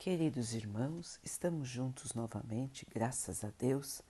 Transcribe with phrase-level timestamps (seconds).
[0.00, 4.00] Queridos irmãos, estamos juntos novamente, graças a Deus.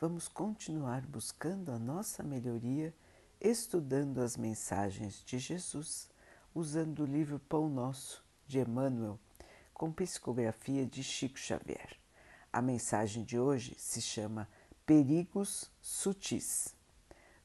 [0.00, 2.92] Vamos continuar buscando a nossa melhoria,
[3.40, 6.10] estudando as mensagens de Jesus,
[6.52, 9.20] usando o livro Pão Nosso de Emmanuel,
[9.72, 11.96] com psicografia de Chico Xavier.
[12.52, 14.48] A mensagem de hoje se chama
[14.84, 16.74] Perigos Sutis.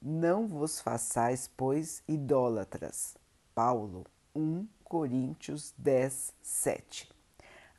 [0.02, 3.16] Não vos façais, pois, idólatras.
[3.54, 7.21] Paulo 1 Coríntios 10, 7.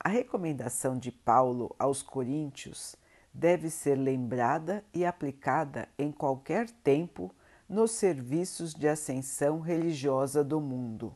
[0.04, 2.96] A recomendação de Paulo aos Coríntios
[3.32, 7.32] deve ser lembrada e aplicada em qualquer tempo
[7.68, 11.14] nos serviços de ascensão religiosa do mundo.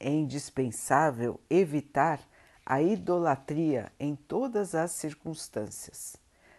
[0.00, 2.20] É indispensável evitar
[2.66, 6.16] a idolatria em todas as circunstâncias.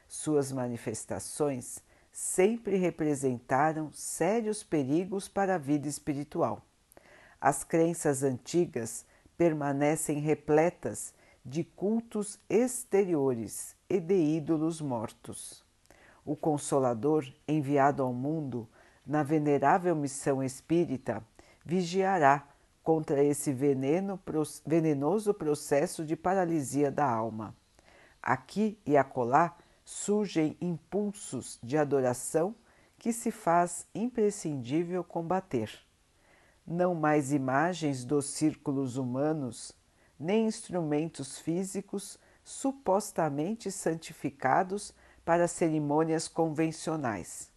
[0.07, 1.83] Suas manifestações
[2.13, 6.65] sempre representaram sérios perigos para a vida espiritual.
[7.41, 9.05] As crenças antigas
[9.37, 11.13] permanecem repletas
[11.43, 15.63] de cultos exteriores e de ídolos mortos.
[16.23, 18.67] O Consolador, enviado ao mundo
[19.05, 21.23] na venerável missão espírita,
[21.65, 22.47] vigiará
[22.83, 24.19] contra esse veneno,
[24.65, 27.55] venenoso processo de paralisia da alma.
[28.21, 32.55] Aqui e acolá surgem impulsos de adoração
[32.97, 35.71] que se faz imprescindível combater.
[36.65, 39.73] Não mais imagens dos círculos humanos
[40.21, 44.93] nem instrumentos físicos supostamente santificados
[45.25, 47.49] para cerimônias convencionais,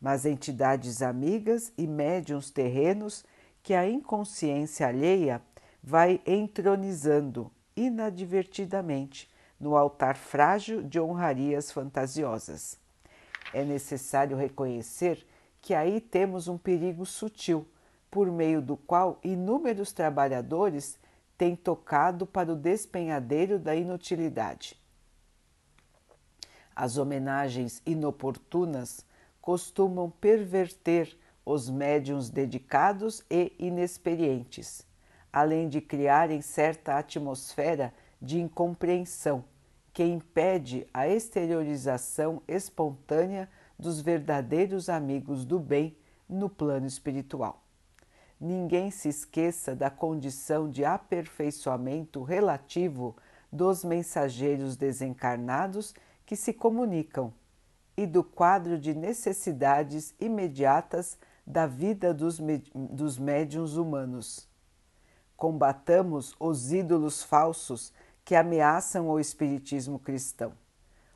[0.00, 3.24] mas entidades amigas e médiums terrenos
[3.62, 5.42] que a inconsciência alheia
[5.82, 12.78] vai entronizando inadvertidamente no altar frágil de honrarias fantasiosas.
[13.52, 15.26] É necessário reconhecer
[15.60, 17.66] que aí temos um perigo sutil,
[18.10, 20.98] por meio do qual inúmeros trabalhadores
[21.36, 24.80] tem tocado para o despenhadeiro da inutilidade.
[26.74, 29.04] As homenagens inoportunas
[29.40, 34.86] costumam perverter os médiums dedicados e inexperientes,
[35.32, 39.44] além de criarem certa atmosfera de incompreensão
[39.92, 43.48] que impede a exteriorização espontânea
[43.78, 45.96] dos verdadeiros amigos do bem
[46.28, 47.63] no plano espiritual
[48.40, 53.16] ninguém se esqueça da condição de aperfeiçoamento relativo
[53.50, 55.94] dos mensageiros desencarnados
[56.26, 57.32] que se comunicam
[57.96, 62.40] e do quadro de necessidades imediatas da vida dos,
[62.74, 64.48] dos médiuns humanos.
[65.36, 67.92] Combatamos os ídolos falsos
[68.24, 70.52] que ameaçam o espiritismo cristão.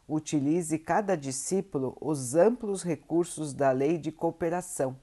[0.06, 4.96] Utilize cada discípulo os amplos recursos da lei de cooperação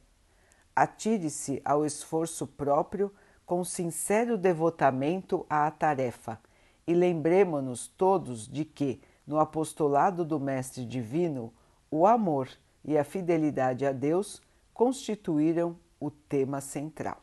[0.76, 3.14] Atire-se ao esforço próprio
[3.46, 6.40] com sincero devotamento à tarefa
[6.88, 11.54] e lembremos-nos todos de que, no apostolado do Mestre Divino,
[11.90, 12.50] o amor
[12.84, 14.42] e a fidelidade a Deus
[14.74, 17.22] constituíram o tema central.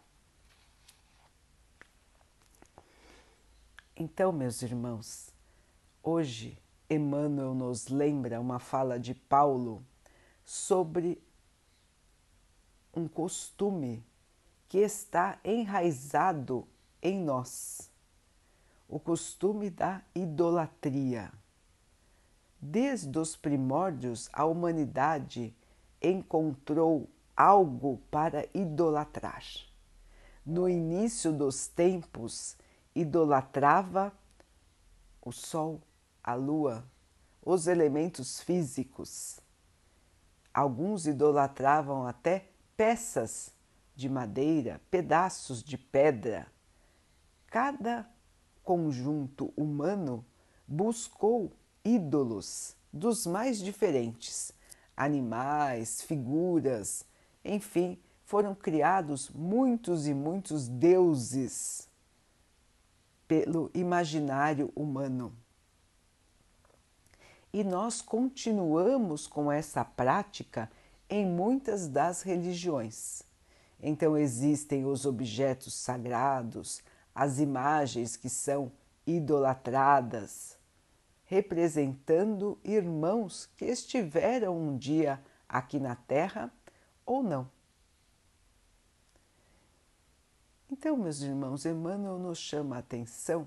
[3.95, 5.31] Então, meus irmãos,
[6.03, 6.59] hoje
[6.89, 9.85] Emmanuel nos lembra uma fala de Paulo
[10.45, 11.23] sobre
[12.95, 14.05] um costume
[14.69, 16.67] que está enraizado
[17.01, 17.91] em nós,
[18.89, 21.33] o costume da idolatria.
[22.61, 25.55] Desde os primórdios, a humanidade
[26.01, 29.43] encontrou algo para idolatrar.
[30.45, 32.57] No início dos tempos,
[32.95, 34.13] idolatrava
[35.21, 35.81] o sol,
[36.23, 36.85] a lua,
[37.45, 39.41] os elementos físicos.
[40.53, 42.52] Alguns idolatravam até
[42.82, 43.54] peças
[43.94, 46.48] de madeira, pedaços de pedra.
[47.47, 48.10] Cada
[48.65, 50.26] conjunto humano
[50.66, 51.53] buscou
[51.84, 54.53] ídolos dos mais diferentes,
[54.97, 57.06] animais, figuras,
[57.44, 61.88] enfim, foram criados muitos e muitos deuses
[63.28, 65.32] pelo imaginário humano.
[67.52, 70.69] E nós continuamos com essa prática
[71.12, 73.23] em muitas das religiões.
[73.79, 76.82] Então existem os objetos sagrados,
[77.14, 78.73] as imagens que são
[79.06, 80.56] idolatradas,
[81.26, 86.50] representando irmãos que estiveram um dia aqui na Terra
[87.05, 87.47] ou não.
[90.70, 93.47] Então, meus irmãos, Emmanuel nos chama a atenção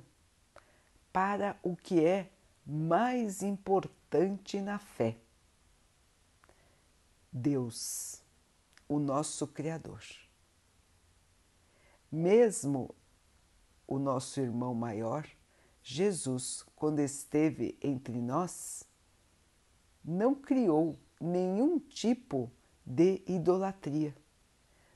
[1.12, 2.30] para o que é
[2.64, 5.18] mais importante na fé
[7.38, 8.24] Deus,
[8.88, 10.02] o nosso Criador.
[12.10, 12.96] Mesmo
[13.86, 15.28] o nosso irmão maior
[15.84, 18.86] Jesus, quando esteve entre nós,
[20.02, 22.50] não criou nenhum tipo
[22.86, 24.16] de idolatria.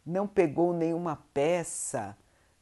[0.05, 2.17] Não pegou nenhuma peça,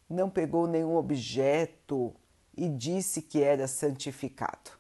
[0.09, 2.15] não pegou nenhum objeto
[2.55, 4.71] e disse que era santificado.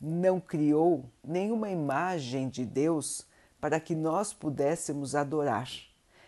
[0.00, 3.27] Não criou nenhuma imagem de Deus
[3.60, 5.70] para que nós pudéssemos adorar,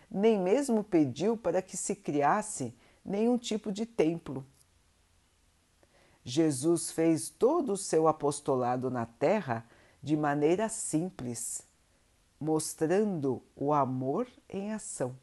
[0.09, 2.73] nem mesmo pediu para que se criasse
[3.03, 4.45] nenhum tipo de templo.
[6.23, 9.65] Jesus fez todo o seu apostolado na terra
[10.03, 11.63] de maneira simples,
[12.39, 15.15] mostrando o amor em ação.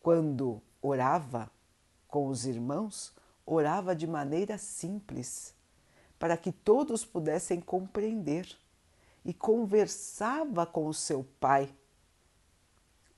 [0.00, 1.50] Quando orava
[2.06, 3.12] com os irmãos,
[3.44, 5.54] orava de maneira simples,
[6.18, 8.48] para que todos pudessem compreender,
[9.24, 11.74] e conversava com o seu Pai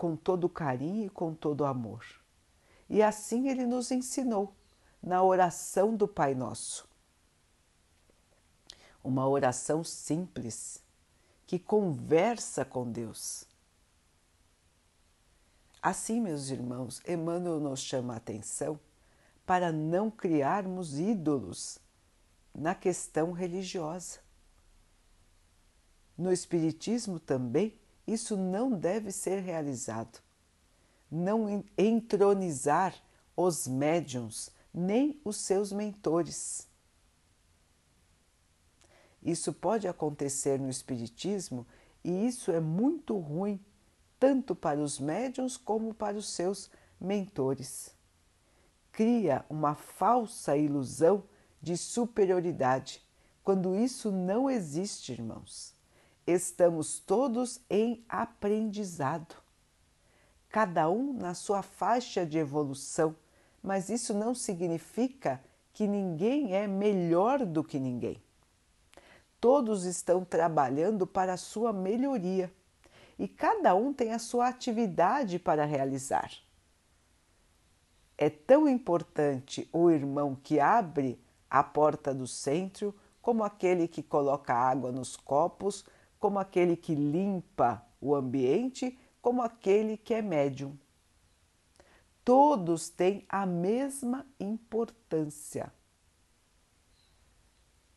[0.00, 2.02] com todo carinho e com todo amor.
[2.88, 4.54] E assim ele nos ensinou
[5.02, 6.88] na oração do Pai Nosso.
[9.04, 10.82] Uma oração simples
[11.46, 13.44] que conversa com Deus.
[15.82, 18.80] Assim, meus irmãos, Emmanuel nos chama a atenção
[19.44, 21.78] para não criarmos ídolos
[22.54, 24.20] na questão religiosa.
[26.20, 30.20] No Espiritismo também, isso não deve ser realizado.
[31.10, 32.94] Não entronizar
[33.34, 36.68] os médiums nem os seus mentores.
[39.22, 41.66] Isso pode acontecer no Espiritismo
[42.04, 43.58] e isso é muito ruim,
[44.18, 46.70] tanto para os médiums como para os seus
[47.00, 47.94] mentores.
[48.92, 51.24] Cria uma falsa ilusão
[51.62, 53.02] de superioridade,
[53.42, 55.79] quando isso não existe, irmãos.
[56.32, 59.34] Estamos todos em aprendizado,
[60.48, 63.16] cada um na sua faixa de evolução
[63.62, 65.42] mas isso não significa
[65.72, 68.20] que ninguém é melhor do que ninguém.
[69.40, 72.52] Todos estão trabalhando para a sua melhoria
[73.18, 76.30] e cada um tem a sua atividade para realizar.
[78.16, 81.18] É tão importante o irmão que abre
[81.48, 85.84] a porta do centro, como aquele que coloca água nos copos,
[86.20, 90.78] como aquele que limpa o ambiente, como aquele que é médium
[92.24, 95.72] todos têm a mesma importância.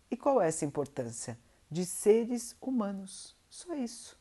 [0.09, 1.39] E qual é essa importância?
[1.69, 4.17] De seres humanos, só isso.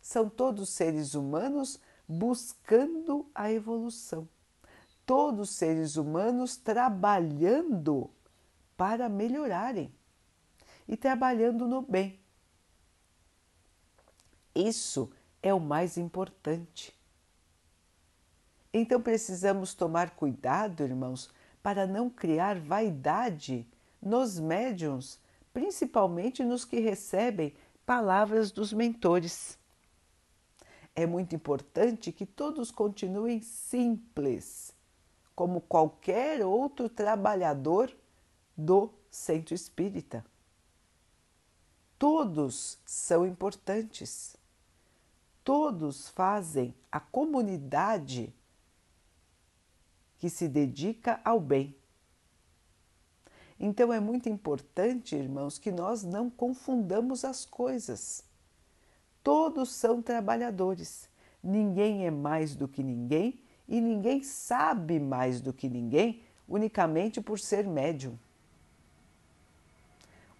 [0.00, 4.28] São todos seres humanos buscando a evolução,
[5.06, 8.10] todos seres humanos trabalhando
[8.76, 9.94] para melhorarem
[10.86, 12.20] e trabalhando no bem.
[14.54, 15.10] Isso
[15.42, 16.94] é o mais importante.
[18.72, 21.30] Então precisamos tomar cuidado, irmãos,
[21.62, 23.66] para não criar vaidade
[24.00, 25.18] nos médiums,
[25.52, 27.54] principalmente nos que recebem
[27.86, 29.58] palavras dos mentores.
[30.94, 34.72] É muito importante que todos continuem simples,
[35.34, 37.94] como qualquer outro trabalhador
[38.56, 40.24] do centro espírita.
[41.98, 44.36] Todos são importantes.
[45.44, 48.34] Todos fazem a comunidade
[50.18, 51.76] que se dedica ao bem.
[53.60, 58.24] Então é muito importante, irmãos, que nós não confundamos as coisas.
[59.22, 61.08] Todos são trabalhadores,
[61.42, 67.38] ninguém é mais do que ninguém e ninguém sabe mais do que ninguém unicamente por
[67.38, 68.18] ser médium.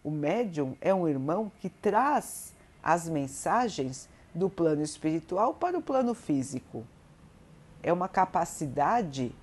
[0.03, 6.15] O médium é um irmão que traz as mensagens do plano espiritual para o plano
[6.15, 6.85] físico.
[7.83, 9.35] É uma capacidade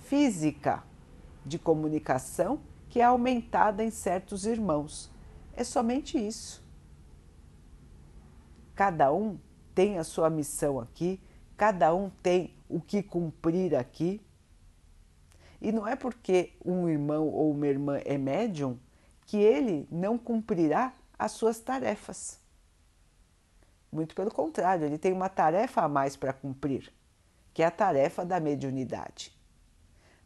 [0.00, 0.82] física
[1.44, 5.10] de comunicação que é aumentada em certos irmãos.
[5.54, 6.62] É somente isso.
[8.74, 9.38] Cada um
[9.74, 11.20] tem a sua missão aqui,
[11.56, 14.20] cada um tem o que cumprir aqui.
[15.60, 18.78] E não é porque um irmão ou uma irmã é médium
[19.24, 22.38] que ele não cumprirá as suas tarefas.
[23.96, 26.92] Muito pelo contrário, ele tem uma tarefa a mais para cumprir,
[27.54, 29.34] que é a tarefa da mediunidade.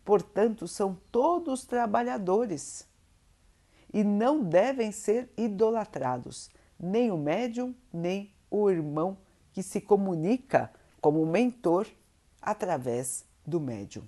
[0.05, 2.85] Portanto, são todos trabalhadores
[3.95, 9.17] e não devem ser idolatrados, nem o médium, nem o irmão
[9.53, 11.87] que se comunica como mentor
[12.43, 14.03] através do médium.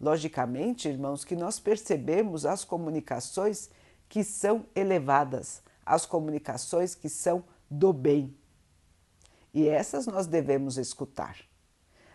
[0.00, 3.68] Logicamente, irmãos, que nós percebemos as comunicações
[4.08, 8.38] que são elevadas, as comunicações que são do bem.
[9.52, 11.36] E essas nós devemos escutar.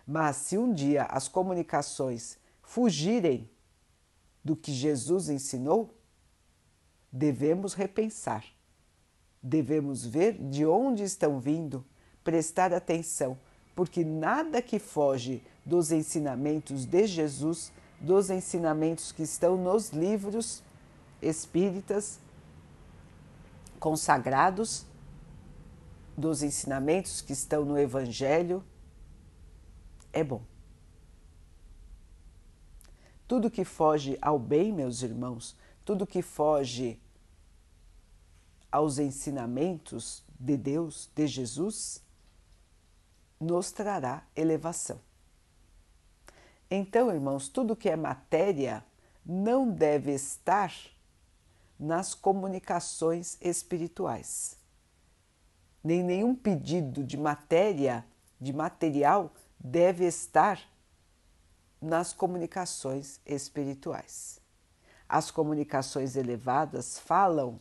[0.06, 3.50] Mas se um dia as comunicações fugirem
[4.44, 5.92] do que Jesus ensinou?
[7.10, 8.44] Devemos repensar.
[9.42, 11.84] Devemos ver de onde estão vindo,
[12.22, 13.38] prestar atenção,
[13.74, 20.62] porque nada que foge dos ensinamentos de Jesus, dos ensinamentos que estão nos livros
[21.20, 22.20] espíritas
[23.78, 24.86] consagrados,
[26.16, 28.64] dos ensinamentos que estão no Evangelho,
[30.12, 30.42] é bom.
[33.28, 37.00] Tudo que foge ao bem, meus irmãos, tudo que foge
[38.70, 42.02] aos ensinamentos de Deus, de Jesus,
[43.38, 45.00] nos trará elevação.
[46.70, 48.84] Então, irmãos, tudo que é matéria
[49.24, 50.72] não deve estar
[51.78, 54.55] nas comunicações espirituais.
[55.86, 58.04] Nem nenhum pedido de matéria,
[58.40, 60.60] de material, deve estar
[61.80, 64.40] nas comunicações espirituais.
[65.08, 67.60] As comunicações elevadas falam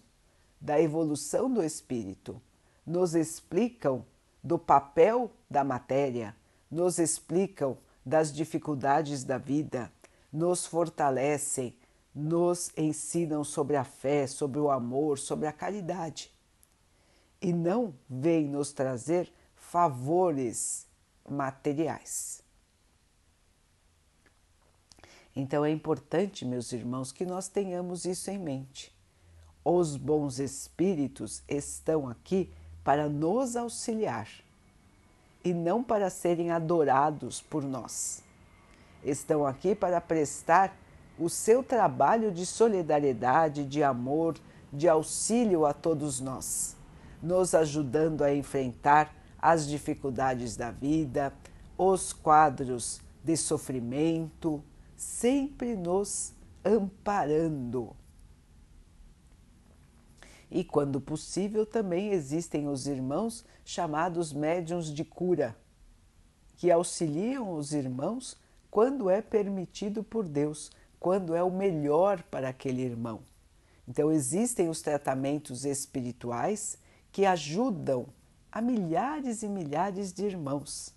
[0.60, 2.42] da evolução do espírito,
[2.84, 4.04] nos explicam
[4.44, 6.36] do papel da matéria,
[6.72, 9.92] nos explicam das dificuldades da vida,
[10.34, 11.78] nos fortalecem,
[12.12, 16.35] nos ensinam sobre a fé, sobre o amor, sobre a caridade.
[17.46, 20.88] E não vêm nos trazer favores
[21.30, 22.42] materiais.
[25.36, 28.92] Então é importante, meus irmãos, que nós tenhamos isso em mente.
[29.64, 32.50] Os bons espíritos estão aqui
[32.84, 34.28] para nos auxiliar
[35.44, 38.24] e não para serem adorados por nós.
[39.04, 40.76] Estão aqui para prestar
[41.20, 44.36] o seu trabalho de solidariedade, de amor,
[44.74, 46.76] de auxílio a todos nós,
[47.22, 51.34] nos ajudando a enfrentar as dificuldades da vida,
[51.78, 54.64] os quadros de sofrimento,
[54.96, 57.96] sempre nos amparando.
[60.50, 65.56] E quando possível, também existem os irmãos chamados médiuns de cura,
[66.56, 68.38] que auxiliam os irmãos
[68.72, 73.22] quando é permitido por Deus, quando é o melhor para aquele irmão.
[73.88, 76.78] Então, existem os tratamentos espirituais
[77.16, 78.08] que ajudam
[78.52, 80.94] a milhares e milhares de irmãos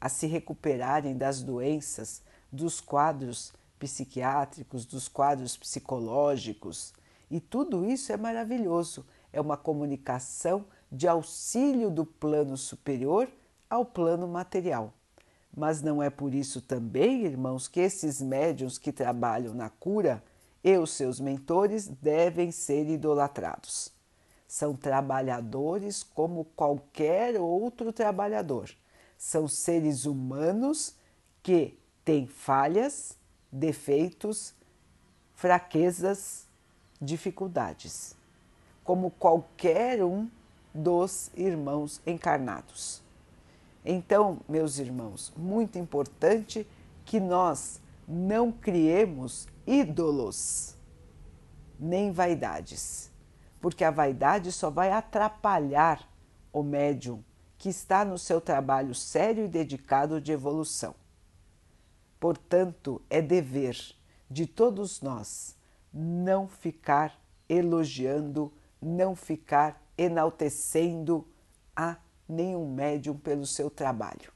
[0.00, 6.94] a se recuperarem das doenças, dos quadros psiquiátricos, dos quadros psicológicos.
[7.28, 9.04] E tudo isso é maravilhoso.
[9.32, 13.28] É uma comunicação de auxílio do plano superior
[13.68, 14.94] ao plano material.
[15.56, 20.22] Mas não é por isso também, irmãos, que esses médiuns que trabalham na cura
[20.62, 23.95] e os seus mentores devem ser idolatrados.
[24.46, 28.70] São trabalhadores como qualquer outro trabalhador.
[29.18, 30.94] São seres humanos
[31.42, 33.16] que têm falhas,
[33.50, 34.54] defeitos,
[35.34, 36.46] fraquezas,
[37.00, 38.14] dificuldades,
[38.84, 40.28] como qualquer um
[40.74, 43.02] dos irmãos encarnados.
[43.84, 46.66] Então, meus irmãos, muito importante
[47.04, 50.74] que nós não criemos ídolos
[51.78, 53.10] nem vaidades,
[53.66, 56.08] porque a vaidade só vai atrapalhar
[56.52, 57.24] o médium
[57.58, 60.94] que está no seu trabalho sério e dedicado de evolução.
[62.20, 63.76] Portanto, é dever
[64.30, 65.56] de todos nós
[65.92, 71.26] não ficar elogiando, não ficar enaltecendo
[71.74, 71.96] a
[72.28, 74.32] nenhum médium pelo seu trabalho.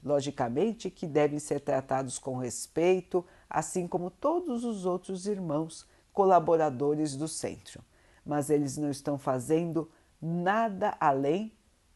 [0.00, 7.26] Logicamente que devem ser tratados com respeito, assim como todos os outros irmãos colaboradores do
[7.26, 7.82] centro,
[8.24, 9.90] mas eles não estão fazendo
[10.20, 11.52] nada além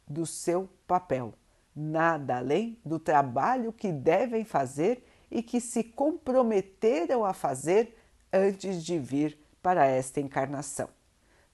[0.06, 1.34] do seu papel,
[1.74, 7.96] nada além do trabalho que devem fazer e que se comprometeram a fazer
[8.32, 10.88] antes de vir para esta encarnação.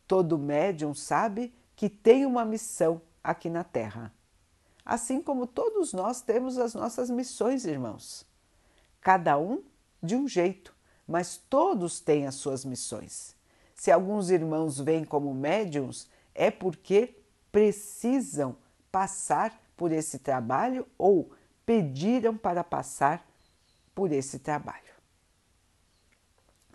[0.07, 4.13] Todo médium sabe que tem uma missão aqui na Terra.
[4.85, 8.27] Assim como todos nós temos as nossas missões, irmãos.
[9.01, 9.63] Cada um
[10.03, 10.75] de um jeito,
[11.07, 13.35] mas todos têm as suas missões.
[13.75, 17.17] Se alguns irmãos vêm como médiums, é porque
[17.51, 18.57] precisam
[18.91, 21.31] passar por esse trabalho ou
[21.67, 23.27] pediram para passar
[23.95, 24.83] por esse trabalho.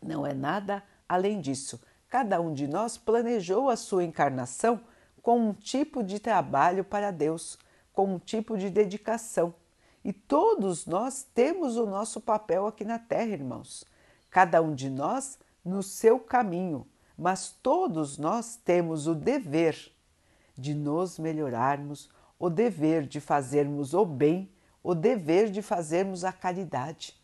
[0.01, 1.82] Não é nada além disso.
[2.08, 4.82] Cada um de nós planejou a sua encarnação
[5.22, 7.58] com um tipo de trabalho para Deus,
[7.94, 9.53] com um tipo de dedicação.
[10.03, 13.84] E todos nós temos o nosso papel aqui na Terra, irmãos.
[14.29, 15.38] Cada um de nós
[15.69, 16.85] no seu caminho,
[17.17, 19.93] mas todos nós temos o dever
[20.57, 24.51] de nos melhorarmos, o dever de fazermos o bem,
[24.83, 27.15] o dever de fazermos a caridade.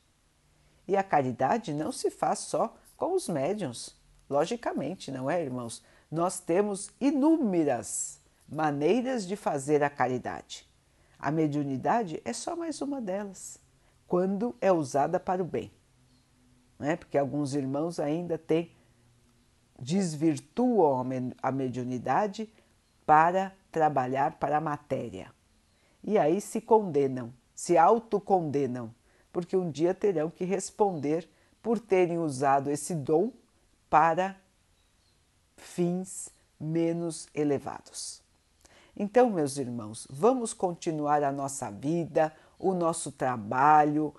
[0.88, 3.96] E a caridade não se faz só com os médiums,
[4.30, 5.84] logicamente, não é, irmãos?
[6.12, 10.70] Nós temos inúmeras maneiras de fazer a caridade.
[11.18, 13.60] A mediunidade é só mais uma delas,
[14.08, 15.72] quando é usada para o bem.
[16.80, 16.96] Né?
[16.96, 18.72] Porque alguns irmãos ainda têm,
[19.80, 21.06] desvirtuam
[21.42, 22.50] a mediunidade
[23.06, 25.32] para trabalhar para a matéria.
[26.04, 28.94] E aí se condenam, se autocondenam,
[29.32, 31.30] porque um dia terão que responder
[31.62, 33.32] por terem usado esse dom
[33.90, 34.36] para
[35.58, 36.30] fins
[36.60, 38.22] menos elevados.
[38.96, 44.14] Então, meus irmãos, vamos continuar a nossa vida, o nosso trabalho,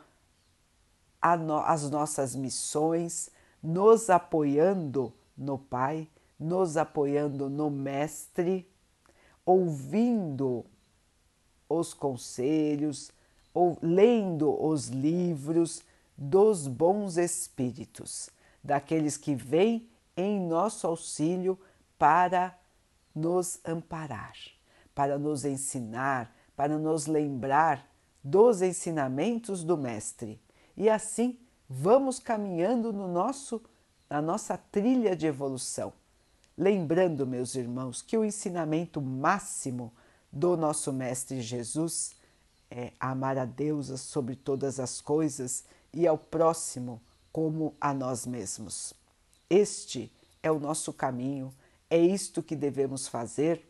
[1.39, 3.31] no, as nossas missões,
[3.63, 6.09] nos apoiando no Pai,
[6.39, 8.71] nos apoiando no Mestre,
[9.45, 10.65] ouvindo
[11.69, 13.11] os conselhos,
[13.53, 15.83] ou lendo os livros
[16.17, 18.31] dos bons espíritos,
[18.63, 21.59] daqueles que vêm em nosso auxílio
[21.99, 22.59] para
[23.15, 24.35] nos amparar
[24.97, 27.87] para nos ensinar, para nos lembrar
[28.25, 30.41] dos ensinamentos do Mestre.
[30.77, 33.63] E assim vamos caminhando no nosso,
[34.09, 35.93] na nossa trilha de evolução.
[36.57, 39.93] Lembrando, meus irmãos, que o ensinamento máximo
[40.31, 42.15] do nosso Mestre Jesus
[42.71, 47.01] é amar a Deus sobre todas as coisas e ao próximo
[47.33, 48.95] como a nós mesmos.
[49.49, 51.53] Este é o nosso caminho,
[51.89, 53.67] é isto que devemos fazer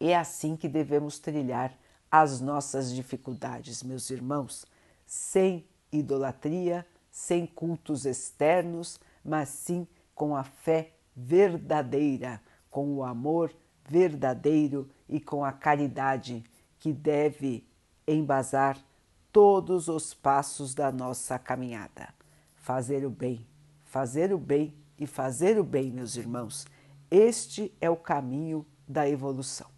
[0.00, 1.76] é assim que devemos trilhar
[2.10, 4.64] as nossas dificuldades, meus irmãos,
[5.06, 13.54] sem idolatria, sem cultos externos, mas sim com a fé verdadeira, com o amor
[13.88, 16.44] verdadeiro e com a caridade
[16.78, 17.66] que deve
[18.06, 18.78] embasar
[19.32, 22.12] todos os passos da nossa caminhada.
[22.54, 23.46] Fazer o bem,
[23.84, 26.66] fazer o bem e fazer o bem, meus irmãos.
[27.10, 29.75] Este é o caminho da evolução.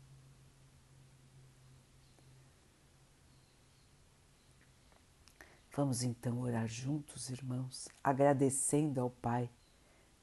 [5.78, 9.48] Vamos então orar juntos, irmãos, agradecendo ao Pai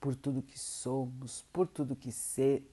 [0.01, 2.69] por tudo que somos, por tudo que, ser,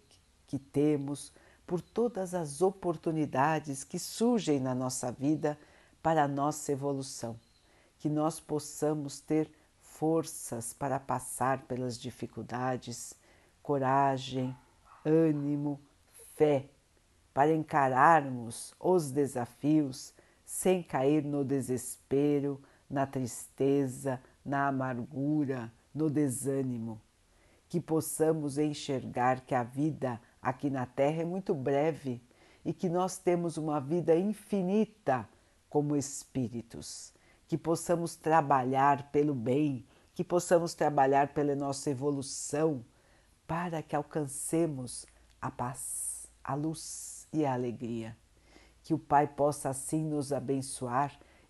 [0.48, 1.32] que temos,
[1.64, 5.56] por todas as oportunidades que surgem na nossa vida
[6.02, 7.38] para a nossa evolução.
[8.00, 9.48] Que nós possamos ter
[9.80, 13.14] forças para passar pelas dificuldades,
[13.62, 14.56] coragem,
[15.04, 15.80] ânimo,
[16.34, 16.68] fé,
[17.32, 20.12] para encararmos os desafios
[20.44, 22.60] sem cair no desespero,
[22.92, 27.00] na tristeza, na amargura, no desânimo.
[27.68, 32.22] Que possamos enxergar que a vida aqui na Terra é muito breve
[32.62, 35.26] e que nós temos uma vida infinita
[35.70, 37.14] como espíritos.
[37.48, 42.84] Que possamos trabalhar pelo bem, que possamos trabalhar pela nossa evolução,
[43.46, 45.06] para que alcancemos
[45.40, 48.16] a paz, a luz e a alegria.
[48.82, 51.18] Que o Pai possa assim nos abençoar